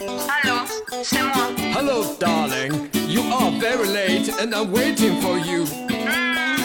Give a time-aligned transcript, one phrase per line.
[0.00, 0.58] Allô,
[1.02, 1.50] c'est moi.
[1.74, 2.88] Hello, darling.
[3.08, 5.64] You are very late and I'm waiting for you.
[5.88, 6.56] Hmm,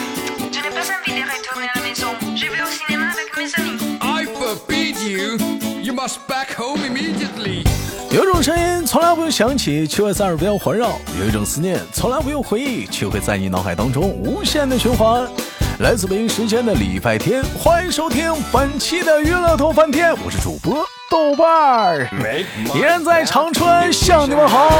[0.52, 2.14] je n'ai pas envie de retourner à la maison.
[2.36, 3.98] Je vais au cinéma avec mes amis.
[4.00, 5.38] I forbid you.
[5.82, 7.64] You must back home immediately.
[8.12, 15.26] 有一种声音从来不用响起，却会在耳边环绕；有一种思念从来不用回忆，却会在你脑海当中无限的循环。
[15.84, 22.08] 来自北京时间的礼拜天，欢迎收听本期的娱乐头翻天，我是主播豆瓣儿，
[22.74, 24.70] 依然在长春向你们好。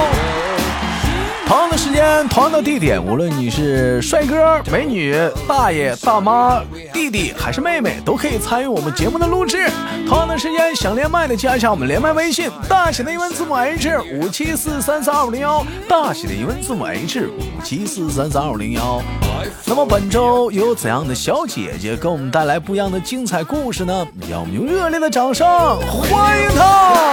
[1.46, 5.14] 同样的时间，同样的地点，无论你是帅哥、美女、
[5.46, 6.62] 大爷、大妈、
[6.92, 9.68] 弟弟还是妹妹，都可以参与我们节目的录制。
[10.08, 19.02] 同样的时间，想连麦的加一下我们连麦微信，大写的英文字母 H 五七四三三二五零幺，大写的英文字母 H 五七四三三二五零幺。
[19.66, 24.06] 那么本周有怎样的小姐姐给我们带来不一样的精彩故事呢？
[24.30, 25.46] 让我们用热烈的掌声
[25.90, 27.04] 欢迎她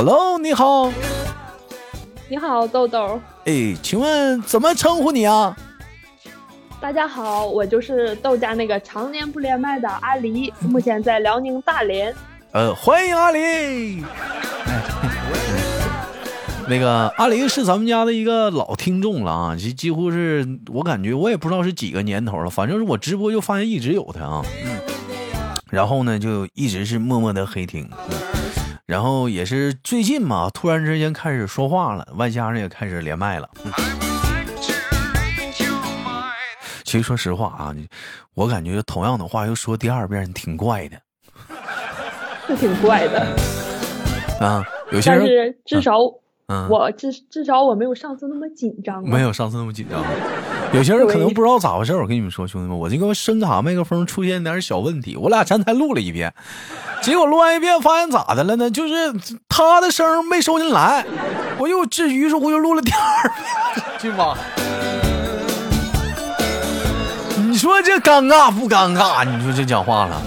[0.00, 0.90] ！Hello，你好。
[2.26, 3.20] 你好，豆豆。
[3.44, 5.54] 哎，请问怎么称呼你啊？
[6.80, 12.14] 大家好，我就是豆家那个常年不连麦的阿狸，目前在辽宁大连。
[12.52, 14.02] 呃，欢迎阿狸。
[16.66, 24.42] 那个阿狸是咱们家的一个老听众了啊，几几乎是我感觉我也不知道是几个年头了，反正是我直播就发现一直有他啊。
[24.64, 24.80] 嗯。
[25.68, 27.86] 然后呢，就一直是默默的黑听。
[28.90, 33.48] 然后也是最近嘛，突然之间开始说话了，外加上也开始连麦了。
[36.82, 37.72] 其实说实话啊，
[38.34, 41.00] 我感觉同样的话又说第二遍，挺怪的。
[42.48, 43.20] 是 挺怪的。
[44.40, 45.20] 啊，有些人。
[45.20, 46.00] 但是至少，
[46.50, 49.00] 嗯，我至至少我没有上次那么紧张。
[49.08, 50.02] 没有上次那么紧张。
[50.72, 56.34] 有些人可能不知道咋回事，我跟你们说，兄弟们，我这个声卡麦克风出现点小问题，我俩刚才录了一遍。
[57.02, 58.68] 结果录完一遍，发现咋的了呢？
[58.68, 58.94] 就是
[59.48, 61.06] 他的声没收进来，
[61.56, 64.36] 我又至于是我又录了第二遍， 去吧。
[67.48, 69.24] 你说这尴尬不尴尬？
[69.24, 70.20] 你说这讲话了。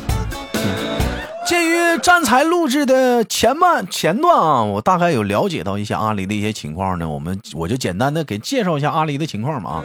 [1.45, 9.83] 鉴于站才录制的前半前段啊，我大概有了解到一些阿狸的一些情况呢，我们我就简单的给介绍一下阿狸的情况嘛啊，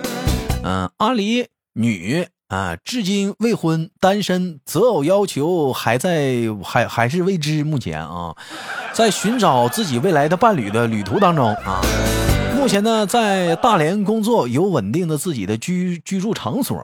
[0.65, 2.27] 嗯，阿狸女。
[2.49, 7.63] 啊，至今未婚，单身，择偶要求还在，还还是未知。
[7.63, 8.35] 目前啊，
[8.95, 11.83] 在寻找自己未来的伴侣的旅途当中啊。
[12.57, 16.83] 目前呢，在大连工作，有稳定的自己的居居住场所。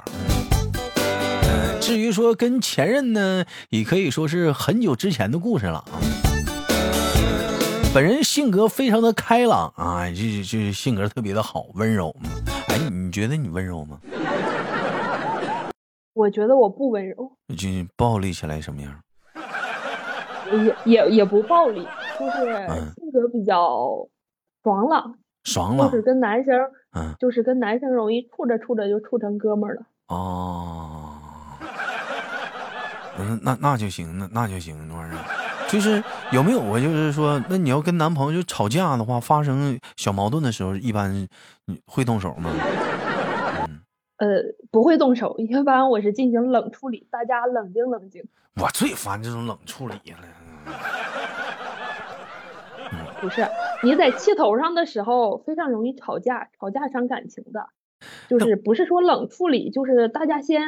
[1.85, 6.01] 至于说跟前任呢，也可以说是很久之前的故事了啊。
[7.95, 12.17] 本人性格非常的开朗啊，就就性格特别的好，温柔。
[12.69, 14.01] 哎，你觉得你温柔吗？
[16.15, 17.69] 我觉得我不温柔，就
[17.99, 18.99] 暴力起来什么样？
[20.65, 21.87] 也也也不暴力，
[22.19, 22.67] 就是
[22.97, 24.09] 性格比较
[24.63, 26.59] 爽朗，爽朗，就是跟男生，
[26.97, 29.83] 嗯，就是跟男生容易处着处着就处成哥们儿了。
[30.09, 30.94] 哦，
[33.19, 36.03] 嗯，那那就行，那那就行，那玩意儿，就是
[36.33, 41.27] 有没有过，就是说，那你要跟男朋友就吵架的话，发生小矛盾的时候，一般
[41.87, 42.51] 会动手吗？
[44.19, 44.27] 呃，
[44.71, 48.25] 不会动手，一般我是进行冷处理，大家冷静冷静。
[48.61, 50.19] 我最烦这种冷处理了。
[53.21, 53.47] 不是，
[53.83, 57.69] 你在气头上的时候非常容易吵架，吵架伤感情的。
[58.29, 60.63] 就是不是说冷处理，就是大家先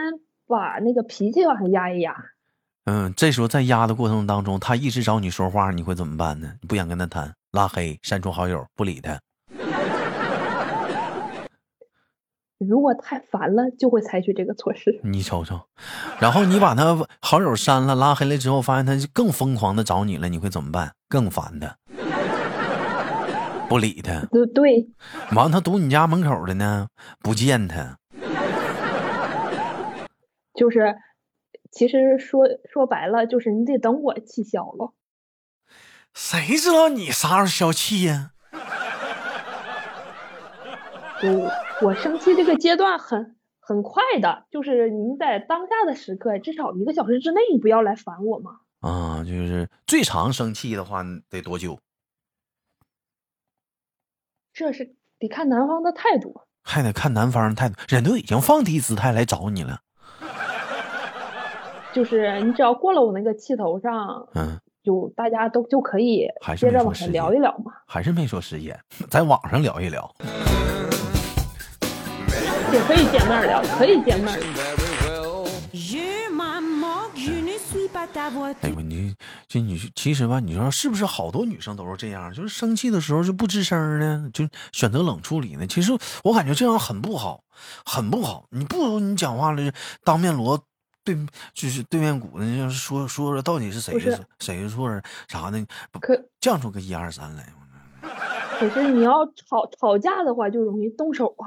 [0.46, 2.14] 把那个脾气往上压一压。
[2.86, 6.52] 嗯，这时候在压的过程当中，他一直找你说话，你会怎么办呢？
[6.60, 9.18] 你不想跟他谈，拉黑、删除好友，不理他。
[12.58, 15.00] 如果太烦了，就会采取这个措施。
[15.02, 15.60] 你瞅瞅，
[16.20, 20.94] 然后你把他好友删了、拉黑了之后，发现他更疯狂的找你了，你会怎么办？
[21.08, 21.76] 更烦他，
[23.68, 24.20] 不理他。
[24.30, 24.88] 对对。
[25.34, 26.86] 完，他堵你家门口的呢，
[27.20, 27.98] 不见他。
[30.54, 30.96] 就是，
[31.76, 34.94] 其实说说白了，就是你得等我气消了。
[36.14, 38.32] 谁知道你啥时候消气呀？
[41.22, 41.52] 我
[41.82, 48.60] 我生气这个阶段很很快的，就是您在当下的时刻，至少一个小时之内，你不要来烦我嘛。
[48.80, 51.78] 啊，就是最长生气的话得多久？
[54.54, 57.74] 这是得看男方的态度，还得看男方的态度。
[57.86, 59.82] 人都已经放低姿态来找你了，
[61.96, 66.28] 就是你只要过了我那个气头上，嗯，就大家都就可以
[66.58, 67.72] 接着往下聊一聊嘛。
[67.86, 68.78] 还是没说时间，
[69.08, 70.14] 在网上聊一聊。
[72.70, 74.28] 也可以见面聊，可以见面。
[78.60, 79.14] 哎呦，你
[79.48, 82.30] 这你其实吧，你说是不是好多女生都是这样？
[82.30, 85.66] 就是生气的时候就不吱声呢，就选择冷处理呢？
[85.66, 85.92] 其实
[86.24, 87.40] 我感觉这样很不好，
[87.86, 88.44] 很不好。
[88.50, 89.72] 你不如你讲话了，
[90.04, 90.60] 当面锣
[91.06, 91.16] 对，
[91.54, 93.96] 就是对面鼓的，就是说说说到底是谁
[94.40, 95.64] 谁的错儿啥的，
[96.00, 97.46] 可犟出个一二三来。
[98.58, 101.46] 可是你要吵吵架的话，就容易动手啊，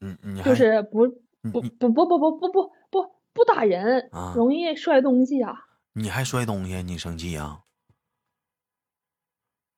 [0.00, 1.06] 嗯，嗯就是不
[1.52, 5.66] 不不不不不不不不不打人啊，容易摔东西啊。
[5.92, 7.60] 你还摔东西，你生气啊？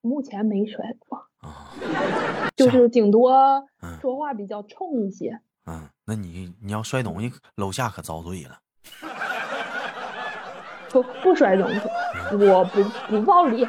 [0.00, 1.74] 目前没摔过，啊，
[2.56, 3.34] 就是顶多
[3.82, 5.40] 嗯说话比较冲一些。
[5.64, 8.60] 嗯，那你你要摔东西，楼下可遭罪了。
[10.90, 11.80] 不不摔东西，
[12.32, 13.66] 我不不暴力。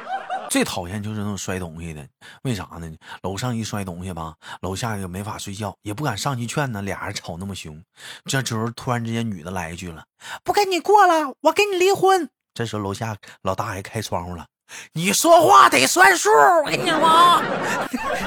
[0.50, 2.02] 最讨厌就是那种摔东西的，
[2.44, 2.90] 为啥呢？
[3.22, 6.82] 楼上一摔东西吧，楼下也没法睡觉，也不敢上去劝呢。
[6.82, 7.84] 俩人吵那么凶，
[8.26, 10.06] 这时候突然之间女的来一句了
[10.46, 14.46] ：“不跟你过了，我跟你离婚。”这时候楼下老大爷开窗户了
[14.94, 17.42] ：“你说话得算数，我跟你说，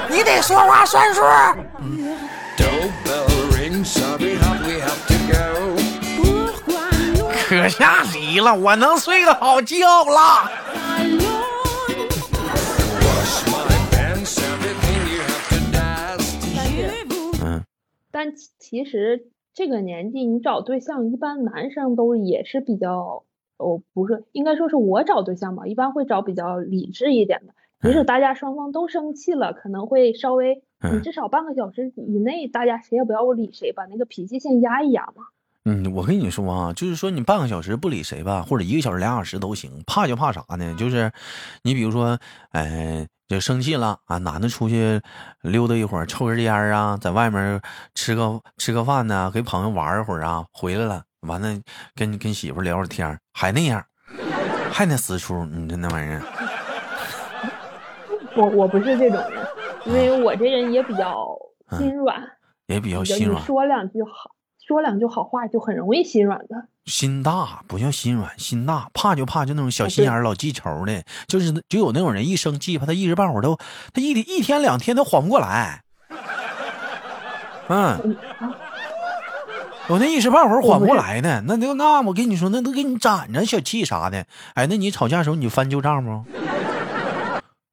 [0.07, 1.23] 你得说话算数。
[7.51, 8.57] 可下谁了？
[8.57, 9.75] 我能睡个好觉
[10.05, 10.49] 了。
[18.09, 23.25] 但其其实这个年纪你找对象，一般男生都也是比较，
[23.57, 27.53] 哦，不是，应该说是我找对象吧，一般会找比较理智一点的。
[27.81, 35.25] 即使大家双方都生气了，可能会稍微，你嗯至少半个小时以内，大家谁也不要理谁，把那个脾气先压一压嘛。
[35.65, 39.83] 嗯，我跟你说啊，就是说你半个小时不理谁吧，或者一个小时、俩小时都行。
[39.85, 40.75] 怕就怕啥呢？
[40.75, 41.11] 就是
[41.61, 42.17] 你比如说，
[42.51, 44.99] 哎，就生气了啊，男的出去
[45.41, 47.61] 溜达一会儿，抽根烟啊，在外面
[47.93, 51.47] 吃个吃个饭呢，跟朋友玩一会儿啊，回来了，完了
[51.93, 53.85] 跟跟媳妇聊会天还那样，
[54.71, 56.21] 还那死出，你这那玩意儿，
[58.35, 59.47] 我我不是这种人，
[59.85, 61.27] 因为我这人也比较
[61.77, 62.19] 心软，
[62.65, 64.31] 也比较比较心软，说两句好，
[64.71, 66.67] 说两句好话就很容易心软的。
[66.85, 73.55] 心大不叫心软，心大，怕就怕就那种小心眼儿、老记仇的，就是就有那种人一生气吧，他一时半会儿都
[73.93, 75.83] 他一一天两天都缓不过来，
[77.69, 78.17] 嗯，
[79.89, 84.25] 我那一时半会儿缓不过来呢，那就那我跟你说，那都给你攒着小气啥的。
[84.55, 86.23] 哎，那你吵架的时候你翻旧账不？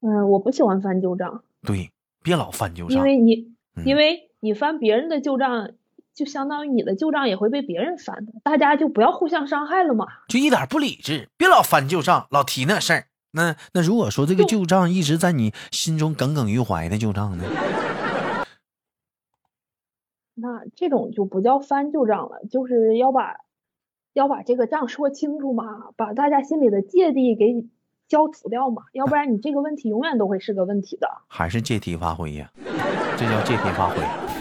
[0.07, 1.91] 嗯，我不喜欢翻旧账，对，
[2.23, 3.03] 别老翻旧账因。
[3.03, 5.71] 为你嗯因为你翻别人的旧账，
[6.19, 10.05] 就相当于你的旧账也会被别人翻的，大家就不要互相伤害了嘛。
[10.29, 13.05] 就一点不理智，别老翻旧账，老提那事儿。
[13.31, 17.45] 那那如果说这个旧账一直在你心中耿耿于怀的旧账呢？
[20.35, 23.37] 那这种就不叫翻旧账了，就是要把
[24.13, 27.65] 要把这个账说清楚嘛，把大家心里的芥蒂给
[28.09, 31.09] 消除掉嘛，要不然你这个问题永远都会是个问题的。
[31.29, 32.51] 还是借题发挥呀？
[33.17, 34.38] 这叫借题发挥。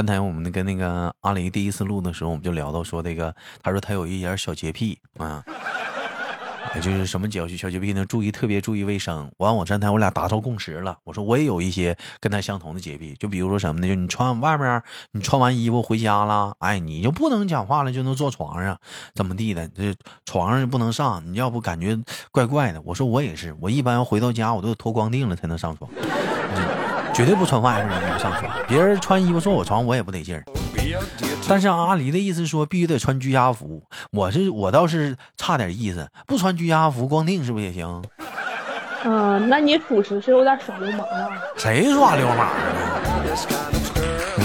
[0.00, 5.44] 站台我们跟那个阿雷第一次录的时候，我们就聊到说这个，他说他有一点小洁癖啊，
[6.80, 8.02] 就是什么小小洁癖呢？
[8.06, 9.30] 注意特别注意卫生。
[9.36, 13.86] 完我站台我俩达成共识了，我说我也有一些跟他相同的洁癖，就比如说什么呢？
[13.86, 14.82] 就你穿外面，
[15.12, 18.78] 你穿完衣服回家了，哎，你就不能讲话了，就能坐床上，
[19.14, 19.68] 怎么地的？
[19.68, 21.98] 这床上就不能上，你要不感觉
[22.32, 22.80] 怪怪的。
[22.86, 25.90] 我说我也是，我一般要回到家，我都脱光腚了才能上床。
[27.20, 30.42] 绝对不穿外面的衣服上床，别人穿衣服坐我床，我也不得劲儿。
[31.46, 38.02] 但是阿狸的意思说必须得穿居家服，我是我倒是差点意思，不穿居家服光腚是不是也行？
[39.04, 41.28] 嗯、那你属实是有点耍流氓啊。
[41.58, 42.46] 谁耍流氓呢
[43.26, 44.40] ？this kind of girl.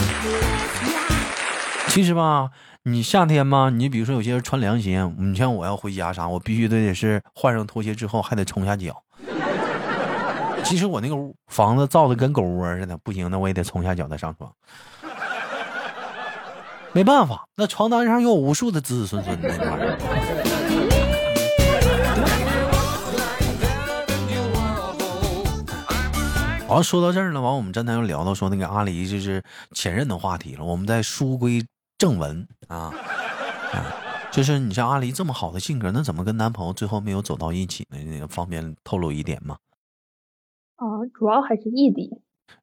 [1.87, 2.49] 其实吧，
[2.83, 9.01] 你夏天嘛，你比如说有些人穿凉鞋，你像我要回家啥，我必须得得是换上拖鞋之后还得冲下脚。
[10.65, 14.51] 其实我那个屋房子造的跟狗窝似的，不行，那我也得从下脚再上床。
[16.91, 19.97] 没办法，那床单上有无数的子子孙孙的那玩意儿。
[26.67, 29.43] 完，说到这儿了，完我们站台又聊到说那个阿狸就是
[29.73, 30.63] 前任的话题了。
[30.63, 31.63] 我们再书归
[31.97, 32.91] 正文啊，
[34.31, 38.01] 就是你像阿狸这么好的性格，那怎么跟男朋友最后没有走到一起呢？
[38.03, 39.57] 那个方便透露一点吗？
[40.75, 42.09] 啊，主要还是异地，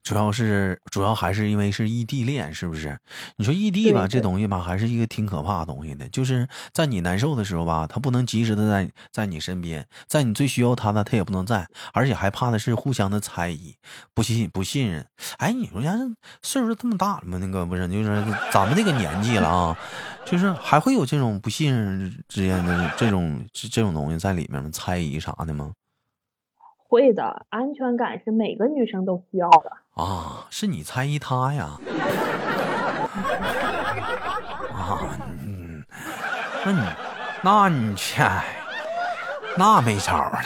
[0.02, 2.98] 主要是主要还是因为是异地恋，是不是？
[3.36, 6.06] 你说异地吧，这东西吧，还是一个挺可怕的东西的。
[6.10, 13.74] 就是在你难受的时候吧，他不能及时的在在你身边，在你最需要他的，他也不能在，而且还怕的是互相的猜疑、
[14.14, 15.06] 不信不信任。
[15.38, 15.92] 哎，你说家
[16.42, 17.38] 岁数这么大了吗？
[17.38, 19.78] 那个不是，就是咱们这个年纪了啊，
[20.26, 24.68] 就是还会有这种不信任之间的这种这这种东西在里面吗？
[24.70, 25.72] 猜疑啥的吗？
[26.92, 29.72] 会的，安全感是每个女生都需要的。
[29.94, 31.80] 啊，是你猜疑他呀？
[34.76, 35.00] 啊，
[35.42, 35.82] 嗯，
[36.66, 36.80] 那你，
[37.42, 38.20] 那你去，
[39.56, 40.40] 那没招儿了。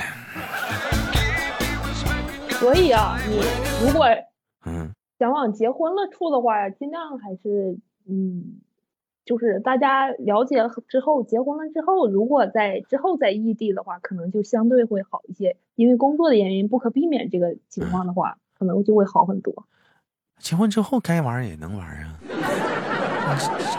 [2.51, 3.41] 所以啊，你
[3.85, 4.07] 如果
[4.67, 7.77] 嗯，想往结婚了处的话，尽量还是
[8.09, 8.61] 嗯，
[9.27, 19.67] 就是大家了解了之后，结婚了之后，如果在之后在异地的话，可能就相对会好一些，因为工作的原因不可避免这个情况的话，可能就会好很多。
[20.39, 22.19] 结婚之后该玩也能玩啊。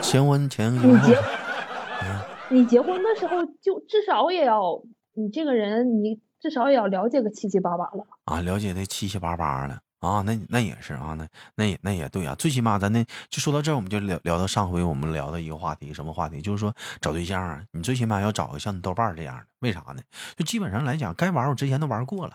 [0.01, 8.05] 结婚前你结嗯你结婚的时候，就至少也要你这个人，你至少也要了解个七七八八了。
[8.25, 16.39] 啊，了解的七七八八了啊，那那也是啊，那那也那也对啊，最起码咱那就说到这儿，我们就聊聊到上回我们聊的一个话题，什么话题？
[16.41, 20.01] 就是说找对象啊，你最起码要找个像你豆瓣这样的，为啥呢？
[20.35, 22.33] 就基本上来讲，该玩我之前都玩过了，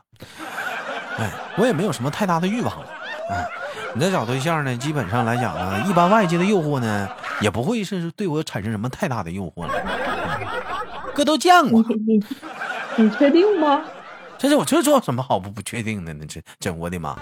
[1.19, 2.87] 哎，我也没有什么太大的欲望了，
[3.31, 3.47] 哎，
[3.95, 7.09] 你再找对象呢，基本上来讲呢，一般外界的诱惑呢，
[7.41, 9.73] 也不会是对我产生什么太大的诱惑了，
[11.15, 13.83] 哥都见过你，你你确定吗？
[14.43, 16.27] 这是我这做什么好不不确定的呢？
[16.27, 17.17] 这这我的妈！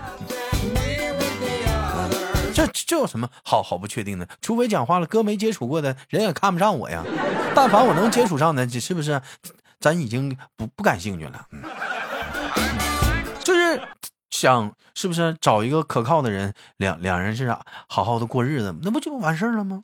[2.54, 4.26] 这这有什么好好不确定的？
[4.40, 7.04] 除非讲话了，哥没接触过的人也看不上我呀。
[7.54, 9.20] 但凡我能接触上的，这是不是
[9.78, 11.46] 咱已经不不感兴趣了？
[13.44, 13.78] 就是
[14.30, 19.78] 想是不是找一个可靠的人，两两人是啥好好的过日子，那不就完事儿了吗？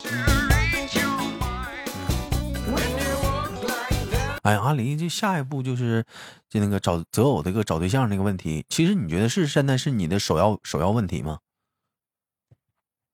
[4.47, 6.05] 哎，阿林，这下一步就是
[6.47, 11.39] 就那个找择偶这个找对象那个问题，其实你觉得是现在是你的首要首要问题吗？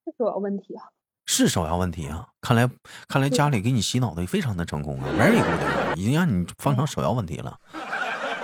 [0.06, 0.86] 是首要问题啊。
[1.26, 2.28] 是首要问题啊！
[2.40, 2.70] 看来
[3.08, 7.60] 看来家里给你洗脑的非常的成功啊，very good，已经让你放成首要问题了。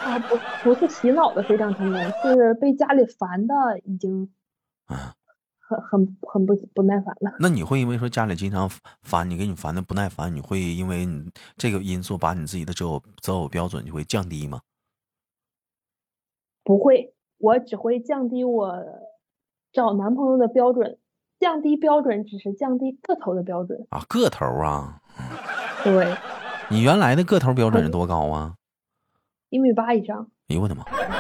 [0.03, 3.53] 啊，不不是洗脑的非常成功，是被家里烦的
[3.84, 4.31] 已经
[4.88, 5.13] 啊，
[5.69, 7.31] 很很很不不耐烦了。
[7.39, 8.67] 那你会因为说家里经常
[9.03, 14.61] 烦你，给你烦的不耐烦，你会因为你这个因素把你自己的择偶择偶标准就会降低吗？
[16.63, 18.73] 不会，我只会降低我
[19.71, 20.97] 找男朋友的标准，
[21.39, 23.85] 降低标准只是降低个头的标准。
[23.91, 25.01] 啊，个头啊，
[25.83, 26.15] 对，
[26.69, 28.55] 你原来的个头标准是多高啊？
[29.49, 30.29] 一米八以上。
[30.49, 30.83] 哎呦我的妈！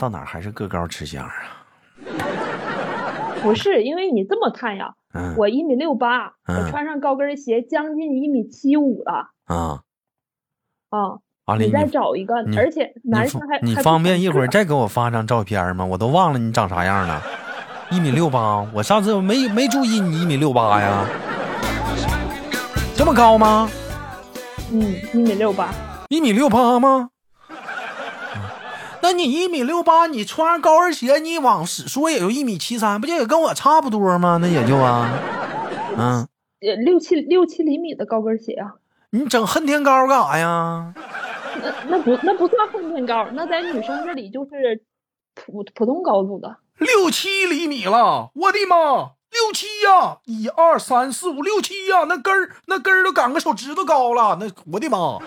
[0.00, 1.32] 到哪儿还是个高吃香啊？
[3.42, 9.80] 不是，因为你这么看呀，嗯，我一米六八，嗯我穿上高跟鞋将近一米七五了啊，
[10.90, 11.56] 啊！
[11.58, 15.84] 你再找一个，而且男生还你方便一会儿再给我发张照片吗？
[15.84, 17.22] 我都忘了你长啥样了。
[17.90, 21.04] 一米六八，我上次没没注意你一米六八呀，
[22.94, 23.68] 这么高吗？
[24.72, 25.70] 嗯，一米六八，
[26.08, 27.10] 一米六八吗？
[29.02, 34.38] 那你一米六八，你穿上高跟鞋，你往死说也就一米七三，不就也跟我差不多吗？
[34.40, 35.08] 那也就啊，
[35.96, 36.28] 嗯，
[36.60, 38.74] 呃，六七六七厘米的高跟鞋啊，
[39.10, 40.92] 你整恨天高干啥呀？
[41.62, 44.82] 那那不那不算恨天高，那在女生这里就是
[45.34, 46.56] 普普通高度的。
[46.78, 49.12] 六七厘米了，我的妈！
[49.30, 55.18] 六七呀、一二三四五六七呀、那根儿那根儿都赶个手指头高了，那我的妈！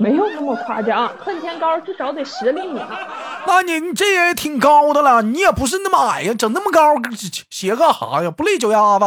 [0.00, 2.80] 没有那么夸张，恨天高至少得十厘米。
[3.46, 6.94] 那你你这也挺高的了，你也不是那么矮呀，整那么高
[7.50, 8.30] 鞋干啥呀？
[8.30, 9.04] 不累脚丫子？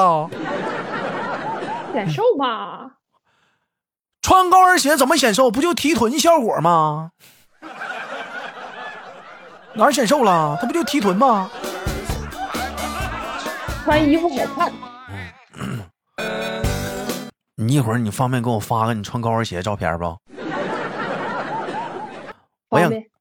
[1.94, 2.92] 显瘦吧，
[4.22, 5.50] 穿高跟鞋怎么显瘦？
[5.50, 7.10] 不就提臀效果吗？
[9.74, 10.56] 哪显瘦了？
[10.62, 11.50] 它不就提臀吗？
[13.84, 14.72] 穿衣服好看。
[17.58, 20.16] 你一会儿你方便给我发个你穿高跟鞋照片不？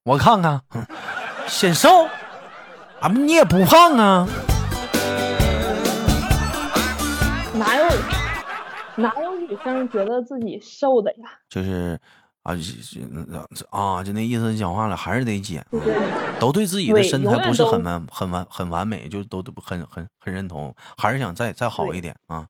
[0.03, 0.85] 我看看，嗯
[1.47, 2.05] 显瘦，
[2.99, 4.27] 啊不你也不胖啊？
[7.55, 7.85] 哪有
[8.95, 11.29] 哪有女生觉得自己瘦的呀？
[11.49, 11.99] 就是
[12.43, 12.53] 啊，
[13.69, 15.95] 啊，就那意思，讲话了还是得减，就是
[16.39, 22.45] 都对自己的身材不是很完很完很完美，就都都很很很认同，还是想再再好一点啊。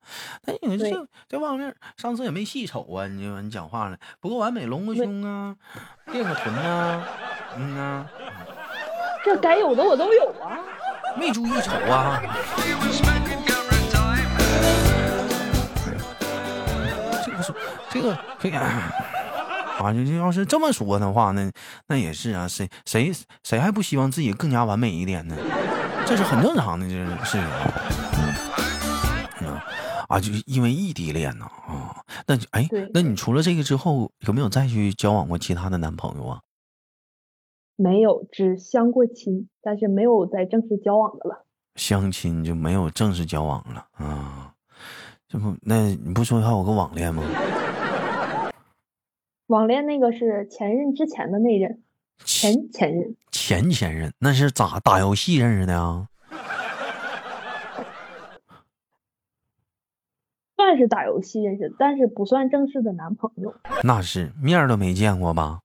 [0.45, 5.55] 那你对这这方面，上次也没细瞅啊，你就你讲话了，不够完美，隆个没胸啊，
[6.11, 7.03] 垫个臀啊，
[7.55, 8.05] 嗯呐、
[9.23, 10.59] 这该有的我都有啊。
[11.15, 12.19] 没注意瞅啊。
[17.23, 17.53] 这个是
[17.91, 18.59] 这个这个
[19.83, 21.51] 啊，就就要是这么说的话，那
[21.87, 23.11] 那也是啊，谁谁
[23.43, 25.35] 谁还不希望自己更加完美一点呢？
[26.05, 27.71] 这是很正常的，这是事情啊。
[29.41, 29.59] 嗯
[30.09, 36.41] 啊，就是因为异地恋呢啊，那就哎，那你除了这个之后，有没有再去交往过其他的男朋友啊？
[37.75, 41.45] 没有，只相过亲，但是没有再正式交往的了。
[41.75, 44.53] 相亲就没有正式交往了啊？
[45.27, 47.23] 这不，那你不说还有个网恋吗？
[49.47, 51.83] 网恋那个是前任之前的那任，
[52.23, 56.07] 前前任，前前任那是咋打游戏认识的啊？
[60.55, 63.53] 算是打游戏认识，但是不算正式的男朋友。
[63.83, 65.59] 那是面儿都没见过吧？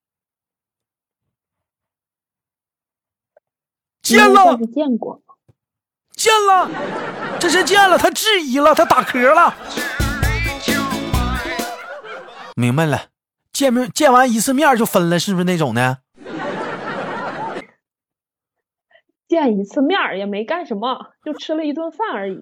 [4.02, 5.22] 见了见过，
[6.12, 6.68] 见了，
[7.38, 9.54] 这是见了，他质疑了，他打嗝了。
[12.56, 13.10] 明白了，
[13.58, 15.98] 见面见完一次面就分了，是不是那种的？
[19.26, 22.40] 见一次面也没干什么，就吃了一顿饭而已。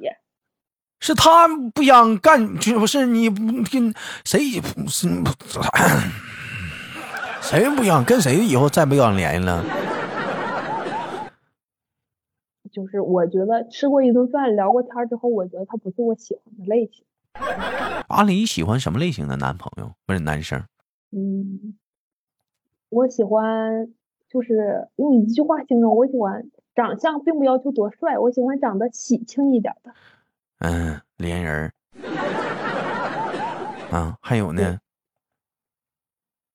[1.01, 3.41] 是他不想干，就不是你不
[3.73, 3.95] 跟
[4.27, 5.09] 谁不是
[7.41, 9.65] 谁不想跟谁以后再不想联系了？
[12.71, 17.07] 就是我觉得吃过一顿饭，聊过天之后，我觉得他不是我喜欢的类型。
[18.09, 20.63] 阿狸喜欢什么类型的男朋友不是男生？
[21.13, 21.77] 嗯，
[22.89, 23.93] 我喜欢，
[24.29, 29.95] 就是用一句话形容，我喜欢长相并不要求多帅，我喜欢长得喜庆一点儿的。
[30.59, 31.73] 嗯，连人儿。
[33.91, 34.79] 啊，还有呢？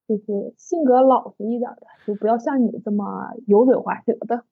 [0.07, 4.43] 就是性格老实一点儿的，就不要像你这么油嘴滑舌的。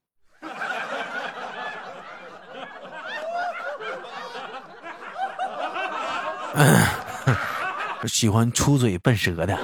[8.08, 9.58] 喜欢出嘴笨舌的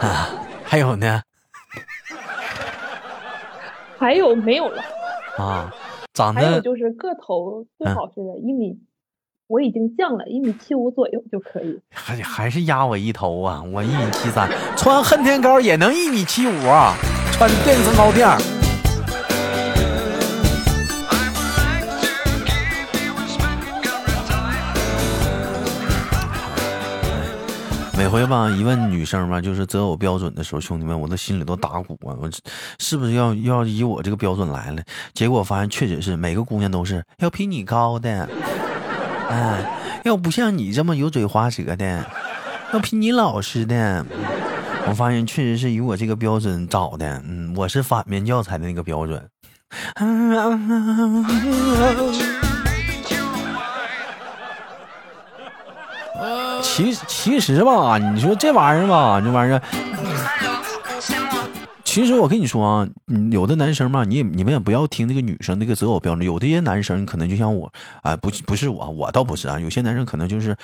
[0.00, 0.28] 啊，
[0.64, 1.22] 还有呢
[3.98, 4.82] 还有没有了？
[5.38, 5.72] 啊，
[6.12, 8.78] 长还有得就是个头最嗯好是一米，
[9.46, 11.80] 我已经降了一米七五左右就可以。
[11.90, 13.62] 还还是压我一头啊！
[13.72, 16.94] 我一米七三，穿恨天高也能一米七五啊，
[17.32, 18.28] 穿电子高垫
[27.96, 32.12] 每回吧，一问女生吧，就是择偶标准的时候，兄弟们，我的心里都打鼓啊！
[32.20, 32.30] 我
[32.78, 34.82] 是不是要要以我这个标准来了？
[35.14, 38.28] 结果发现确实是每个姑娘都是要比你高的，
[39.30, 42.04] 哎，要不像你这么油嘴滑舌的，
[42.74, 44.04] 要比你老实的。
[44.86, 49.26] 我发现确实是以我这个标准找的，嗯，我是反面教材的那个标准。
[56.76, 59.62] 其其实吧，你说这玩意儿吧，这玩意儿，
[61.82, 62.86] 其实我跟你说啊，
[63.32, 70.54] 有的男生嘛，你你们也不要听那个女生那个择偶标准，有的些男生可能就像我啊、不不是我，我倒不是啊，有些男生可能就是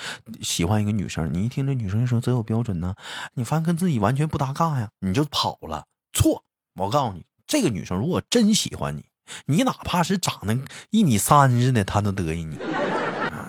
[0.43, 2.93] 喜欢一个女生，你一听这女生说择偶标准呢，
[3.33, 5.85] 你发现跟自己完全不搭嘎呀，你就跑了。
[6.13, 6.43] 错，
[6.75, 9.03] 我告诉你，这个女生如果真喜欢你，
[9.47, 10.55] 你哪怕是长得
[10.91, 12.59] 一米三似的，她都得意你，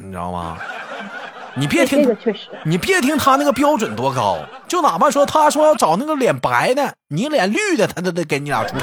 [0.02, 0.56] 你知道吗？
[1.56, 8.76] 你别听这个确实，你别听他那个标准多高，就哪怕说他说要找那个脸白的，你脸绿的，他都得给你俩处。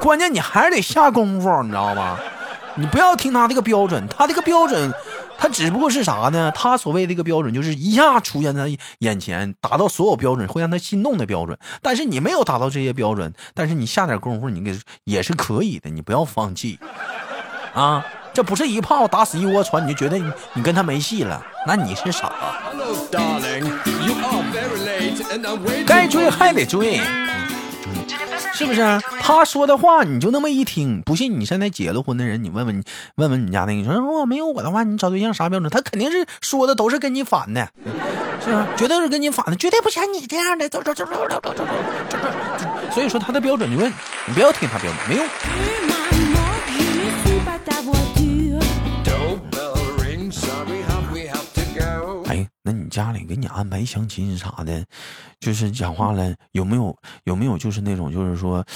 [0.00, 2.16] 关键你还是得下功夫，你知道吗？
[2.76, 4.94] 你不要听他这个标准，他这个标准，
[5.36, 6.52] 他只不过是啥呢？
[6.54, 11.58] 他所谓这个标准就是一下出现在眼前，达到所有标准会让他心动的标准。
[11.82, 16.78] 但是你没有达到这些标准，但是你下点功夫，你给也是可以的，你不要放弃
[17.74, 18.06] 啊！
[18.32, 22.32] 这不是一炮打死一窝船，你就觉得你你跟他没戏了，那你是傻。
[25.86, 27.00] 该追还得追
[28.52, 28.80] 是不是
[29.20, 32.82] 他说的话你就那么一听，不信你现在结了婚的人，你问问你
[33.16, 35.70] 问问你家那个，你说如果没有我的话，你找对象啥标准？
[35.70, 37.68] 他肯定是说的都是跟你反的，
[38.44, 38.66] 是吧？
[38.76, 40.68] 绝对是跟你反的，绝对不像你这样的。
[40.68, 41.64] 走走走走走走走走
[42.08, 42.68] 走走。
[42.92, 43.92] 所以说他的标准就问
[44.26, 45.26] 你不要听他标准，没用。
[52.98, 54.84] 家里给你安排相亲啥的，
[55.38, 58.66] 就是讲话了，有没有有没有就是那种就是说，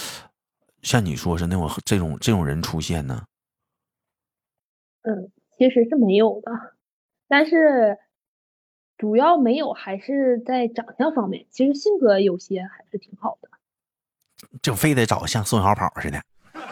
[0.82, 3.24] 像你说是那种这种这种人出现呢？
[5.02, 6.52] 嗯，其实是没有的，
[7.26, 7.98] 但是
[8.96, 13.48] 主要没有还是在长相方面，其实性格有些还是挺好的。
[14.62, 16.22] 就非得找像宋小宝似的。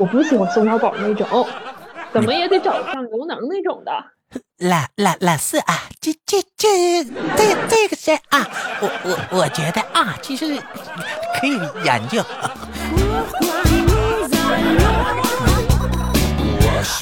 [0.00, 1.46] 我不喜欢宋小宝那种，
[2.12, 3.92] 怎么也得找像刘能那种的。
[4.58, 8.48] 老老老四啊，这这这这这个事啊，
[8.80, 10.56] 我我我觉得啊，其实
[11.40, 12.24] 可以研究。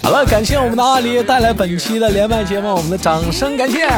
[0.03, 3.89] 好了，感谢我们的阿狸带来本期的连麦节目，我们的掌声感谢。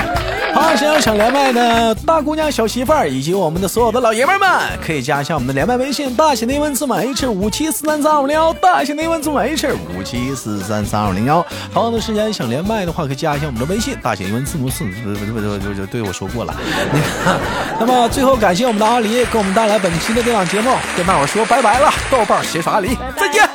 [0.55, 4.49] 好，想要想连麦的大姑娘、小媳妇儿以及我们的所有的老爷们儿们，
[4.85, 11.45] 可以加一下我们的连麦微信，大写的英文字母 H 五七四三三二五零幺，大写的英文字母 H 五七四三三二零幺。
[11.73, 16.55] 同样的时间想连麦的话，可以加一下我们的微信，大写英文字母四，不不不不不不，对我说过了。
[16.93, 16.99] 那
[17.33, 17.41] 个，
[17.81, 23.52] 那么最后感谢我们的阿狸给我们带来本期的这档节目，跟大伙说拜拜了，豆瓣儿携手阿狸，再见。